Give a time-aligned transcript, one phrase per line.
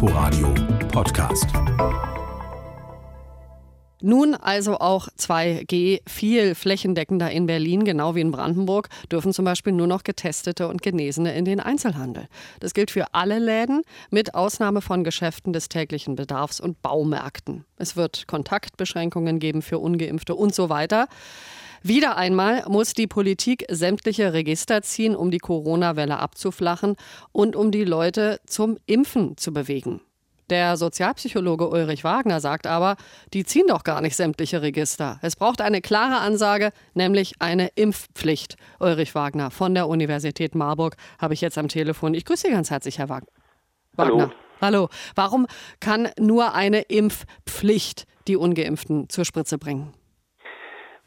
[0.00, 0.54] Inforadio
[0.92, 1.46] Podcast.
[4.00, 9.72] Nun also auch 2G viel flächendeckender in Berlin, genau wie in Brandenburg, dürfen zum Beispiel
[9.72, 12.28] nur noch Getestete und Genesene in den Einzelhandel.
[12.60, 17.64] Das gilt für alle Läden, mit Ausnahme von Geschäften des täglichen Bedarfs und Baumärkten.
[17.76, 21.08] Es wird Kontaktbeschränkungen geben für ungeimpfte und so weiter.
[21.82, 26.96] Wieder einmal muss die Politik sämtliche Register ziehen, um die Corona-Welle abzuflachen
[27.32, 30.00] und um die Leute zum Impfen zu bewegen.
[30.50, 32.96] Der Sozialpsychologe Ulrich Wagner sagt aber,
[33.34, 35.18] die ziehen doch gar nicht sämtliche Register.
[35.20, 38.56] Es braucht eine klare Ansage, nämlich eine Impfpflicht.
[38.80, 42.14] Ulrich Wagner von der Universität Marburg habe ich jetzt am Telefon.
[42.14, 43.30] Ich grüße Sie ganz herzlich, Herr Wagner.
[43.98, 44.30] Hallo.
[44.60, 44.88] Hallo.
[45.14, 45.46] Warum
[45.80, 49.92] kann nur eine Impfpflicht die Ungeimpften zur Spritze bringen?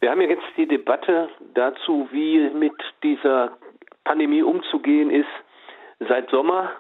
[0.02, 2.74] Wir haben ja jetzt die Debatte dazu, wie mit
[3.04, 3.56] dieser
[4.04, 5.30] Pandemie umzugehen ist,
[6.00, 6.72] seit Sommer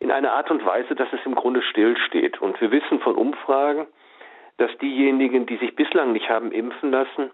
[0.00, 2.42] in einer Art und Weise, dass es im Grunde stillsteht.
[2.42, 3.86] Und wir wissen von Umfragen,
[4.58, 7.30] dass diejenigen, die sich bislang nicht haben impfen lassen,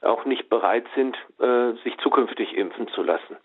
[0.00, 3.36] auch nicht bereit sind, äh, sich zukünftig impfen zu lassen.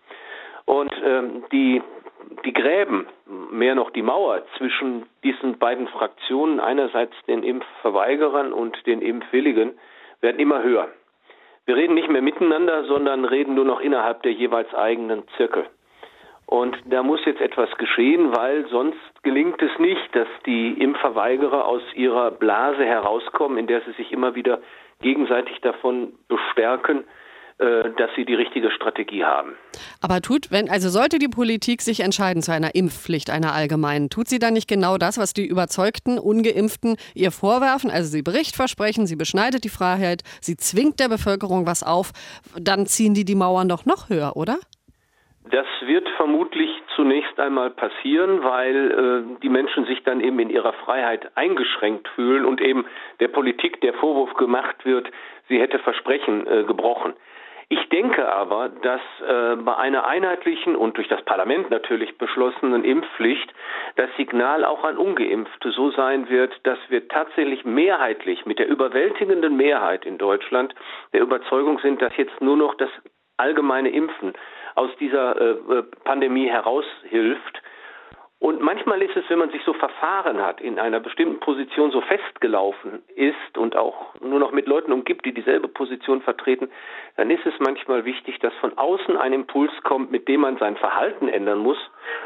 [0.64, 1.82] Und ähm, die,
[2.46, 3.08] die Gräben,
[3.52, 9.78] mehr noch die Mauer zwischen diesen beiden Fraktionen, einerseits den Impfverweigerern und den Impfwilligen,
[10.22, 10.88] werden immer höher.
[11.66, 15.66] Wir reden nicht mehr miteinander, sondern reden nur noch innerhalb der jeweils eigenen Zirkel.
[16.46, 21.82] Und da muss jetzt etwas geschehen, weil sonst gelingt es nicht, dass die Impfverweigerer aus
[21.96, 24.60] ihrer Blase herauskommen, in der sie sich immer wieder
[25.02, 27.04] gegenseitig davon bestärken,
[27.58, 29.56] dass sie die richtige Strategie haben.
[30.02, 34.28] Aber tut, wenn, also sollte die Politik sich entscheiden zu einer Impfpflicht, einer allgemeinen, tut
[34.28, 37.90] sie dann nicht genau das, was die überzeugten Ungeimpften ihr vorwerfen?
[37.90, 42.12] Also sie bricht Versprechen, sie beschneidet die Freiheit, sie zwingt der Bevölkerung was auf,
[42.60, 44.58] dann ziehen die die Mauern doch noch höher, oder?
[45.52, 50.74] Das wird vermutlich zunächst einmal passieren, weil äh, die Menschen sich dann eben in ihrer
[50.74, 52.86] Freiheit eingeschränkt fühlen und eben
[53.20, 55.08] der Politik der Vorwurf gemacht wird,
[55.48, 57.14] sie hätte Versprechen äh, gebrochen.
[57.70, 63.52] Ich denke aber, dass äh, bei einer einheitlichen und durch das Parlament natürlich beschlossenen Impfpflicht
[63.96, 69.58] das Signal auch an ungeimpfte so sein wird, dass wir tatsächlich mehrheitlich mit der überwältigenden
[69.58, 70.76] Mehrheit in Deutschland
[71.14, 72.90] der Überzeugung sind, dass jetzt nur noch das
[73.38, 74.34] allgemeine Impfen
[74.76, 77.62] aus dieser äh, äh, Pandemie heraushilft.
[78.40, 82.02] Und manchmal ist es, wenn man sich so verfahren hat, in einer bestimmten Position so
[82.02, 86.70] festgelaufen ist und auch nur noch mit Leuten umgibt, die dieselbe Position vertreten,
[87.16, 90.76] dann ist es manchmal wichtig, dass von außen ein Impuls kommt, mit dem man sein
[90.76, 91.78] Verhalten ändern muss.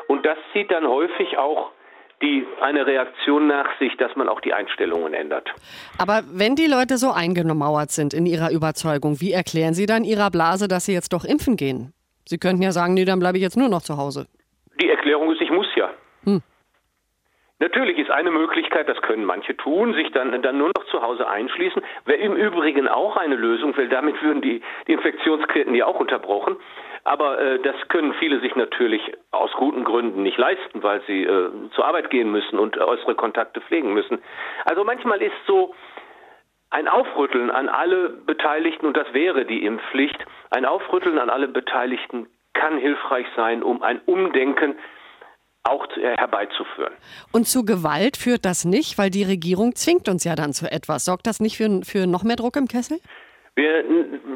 [0.07, 1.71] Und das zieht dann häufig auch
[2.21, 5.47] die eine Reaktion nach sich, dass man auch die Einstellungen ändert.
[5.97, 10.29] Aber wenn die Leute so eingemauert sind in ihrer Überzeugung, wie erklären Sie dann Ihrer
[10.29, 11.93] Blase, dass sie jetzt doch impfen gehen?
[12.25, 14.27] Sie könnten ja sagen, nee, dann bleibe ich jetzt nur noch zu Hause.
[14.81, 15.90] Die Erklärung ist, ich muss ja.
[16.23, 16.41] Hm.
[17.62, 21.28] Natürlich ist eine Möglichkeit, das können manche tun, sich dann, dann nur noch zu Hause
[21.28, 21.81] einschließen.
[22.06, 26.56] Wäre im Übrigen auch eine Lösung, weil damit würden die, die Infektionsketten ja auch unterbrochen.
[27.03, 29.01] Aber äh, das können viele sich natürlich
[29.31, 33.59] aus guten Gründen nicht leisten, weil sie äh, zur Arbeit gehen müssen und äußere Kontakte
[33.59, 34.22] pflegen müssen.
[34.63, 35.73] Also manchmal ist so,
[36.72, 42.28] ein Aufrütteln an alle Beteiligten, und das wäre die Impfpflicht, ein Aufrütteln an alle Beteiligten
[42.59, 44.75] kann hilfreich sein, um ein Umdenken
[45.63, 46.93] auch äh, herbeizuführen.
[47.31, 51.05] Und zu Gewalt führt das nicht, weil die Regierung zwingt uns ja dann zu etwas.
[51.05, 52.99] Sorgt das nicht für, für noch mehr Druck im Kessel?
[53.55, 53.79] Wir,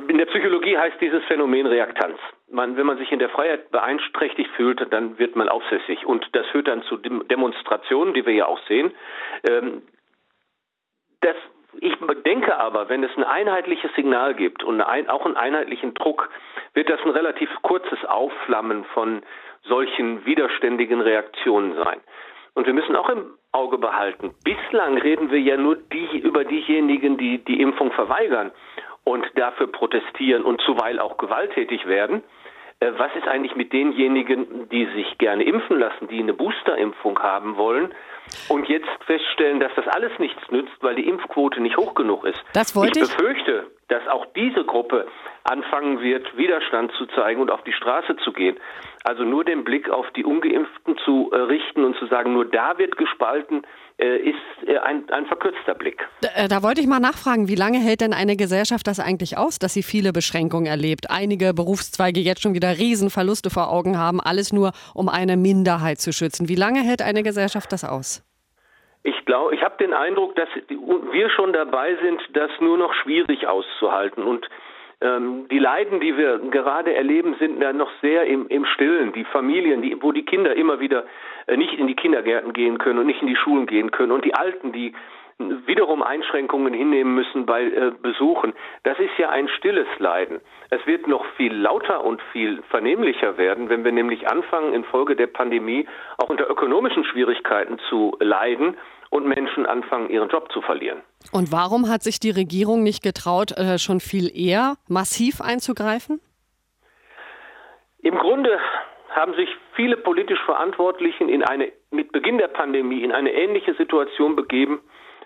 [0.10, 2.18] in der Psychologie heißt dieses Phänomen Reaktanz.
[2.52, 6.06] Man, wenn man sich in der Freiheit beeinträchtigt fühlt, dann wird man aufsässig.
[6.06, 8.92] Und das führt dann zu Demonstrationen, die wir ja auch sehen.
[9.48, 9.82] Ähm,
[11.22, 11.36] das
[11.80, 11.94] ich
[12.26, 16.30] denke aber, wenn es ein einheitliches Signal gibt und ein, auch einen einheitlichen Druck,
[16.74, 19.22] wird das ein relativ kurzes Aufflammen von
[19.64, 22.02] solchen widerständigen Reaktionen sein.
[22.56, 27.18] Und wir müssen auch im Auge behalten, bislang reden wir ja nur die, über diejenigen,
[27.18, 28.52] die die Impfung verweigern
[29.04, 32.24] und dafür protestieren und zuweilen auch gewalttätig werden.
[32.80, 37.58] Äh, was ist eigentlich mit denjenigen, die sich gerne impfen lassen, die eine Boosterimpfung haben
[37.58, 37.94] wollen
[38.64, 42.42] und jetzt feststellen, dass das alles nichts nützt, weil die Impfquote nicht hoch genug ist?
[42.54, 45.06] Das wollte ich befürchte, dass auch diese Gruppe
[45.44, 48.58] anfangen wird, Widerstand zu zeigen und auf die Straße zu gehen.
[49.04, 52.78] Also nur den Blick auf die Ungeimpften zu äh, richten und zu sagen, nur da
[52.78, 53.64] wird gespalten,
[53.98, 56.08] äh, ist äh, ein, ein verkürzter Blick.
[56.22, 59.38] Da, äh, da, wollte ich mal nachfragen, wie lange hält denn eine Gesellschaft das eigentlich
[59.38, 61.12] aus, dass sie viele Beschränkungen erlebt?
[61.12, 66.14] Einige Berufszweige jetzt schon wieder Riesenverluste vor Augen haben, alles nur, um eine Minderheit zu
[66.14, 66.48] schützen.
[66.48, 68.24] Wie lange hält eine Gesellschaft das aus?
[69.04, 73.48] Ich glaube, ich habe den Eindruck, dass wir schon dabei sind, das nur noch schwierig
[73.48, 74.24] auszuhalten.
[74.24, 74.48] Und
[75.02, 79.12] Ähm, die Leiden, die wir gerade erleben, sind ja noch sehr im, im Stillen.
[79.12, 81.04] Die Familien, die, wo die Kinder immer wieder
[81.48, 84.24] äh, nicht in die Kindergärten gehen können und nicht in die Schulen gehen können und
[84.24, 84.94] die Alten, die
[85.68, 88.54] wiederum Einschränkungen hinnehmen müssen bei äh, Besuchen.
[88.84, 90.42] Das ist ja ein stilles Leiden.
[90.70, 95.28] Es wird noch viel lauter und viel vernehmlicher werden, wenn wir nämlich anfangen, infolge der
[95.28, 95.88] Pandemie
[96.18, 98.78] auch unter ökonomischen Schwierigkeiten zu leiden
[99.10, 101.02] und Menschen anfangen, ihren Job zu verlieren.
[101.32, 106.20] Und warum hat sich die Regierung nicht getraut, äh, schon viel eher massiv einzugreifen?
[108.02, 108.60] Im Grunde
[109.12, 114.36] haben sich viele politisch Verantwortlichen in eine, mit Beginn der Pandemie in eine ähnliche Situation
[114.36, 114.82] begeben,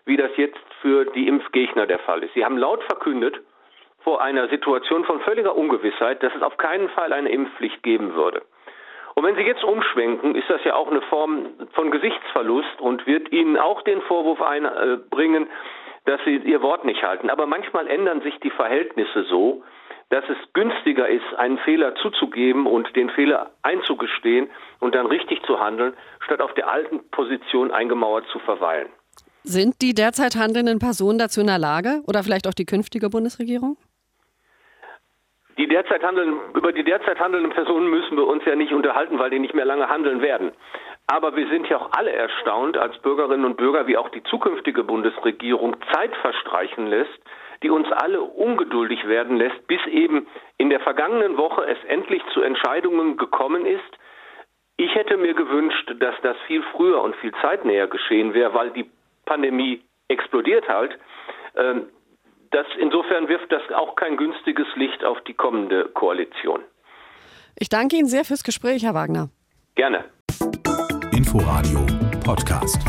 [0.07, 2.33] wie das jetzt für die Impfgegner der Fall ist.
[2.33, 3.39] Sie haben laut verkündet,
[3.99, 8.41] vor einer Situation von völliger Ungewissheit, dass es auf keinen Fall eine Impfpflicht geben würde.
[9.15, 13.31] Und wenn Sie jetzt umschwenken, ist das ja auch eine Form von Gesichtsverlust und wird
[13.31, 15.47] Ihnen auch den Vorwurf einbringen,
[16.05, 17.29] dass Sie Ihr Wort nicht halten.
[17.29, 19.63] Aber manchmal ändern sich die Verhältnisse so,
[20.09, 24.49] dass es günstiger ist, einen Fehler zuzugeben und den Fehler einzugestehen
[24.79, 28.89] und dann richtig zu handeln, statt auf der alten Position eingemauert zu verweilen.
[29.43, 33.77] Sind die derzeit handelnden Personen dazu in der Lage oder vielleicht auch die künftige Bundesregierung?
[35.57, 39.31] Die derzeit handeln, über die derzeit handelnden Personen müssen wir uns ja nicht unterhalten, weil
[39.31, 40.51] die nicht mehr lange handeln werden.
[41.07, 44.83] Aber wir sind ja auch alle erstaunt als Bürgerinnen und Bürger, wie auch die zukünftige
[44.83, 47.17] Bundesregierung Zeit verstreichen lässt,
[47.63, 52.41] die uns alle ungeduldig werden lässt, bis eben in der vergangenen Woche es endlich zu
[52.41, 53.97] Entscheidungen gekommen ist.
[54.75, 58.91] Ich hätte mir gewünscht, dass das viel früher und viel zeitnäher geschehen wäre, weil die
[59.27, 60.97] Pandemie explodiert halt.
[61.55, 61.89] Ähm,
[62.51, 66.61] das, insofern wirft das auch kein günstiges Licht auf die kommende Koalition.
[67.59, 69.29] Ich danke Ihnen sehr fürs Gespräch, Herr Wagner.
[69.75, 70.05] Gerne.
[71.11, 71.85] Inforadio
[72.23, 72.81] Podcast.